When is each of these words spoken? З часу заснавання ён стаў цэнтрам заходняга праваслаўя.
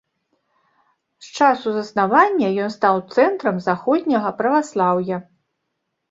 З 1.25 1.33
часу 1.39 1.73
заснавання 1.75 2.47
ён 2.67 2.71
стаў 2.75 2.95
цэнтрам 3.17 3.59
заходняга 3.67 4.31
праваслаўя. 4.41 5.17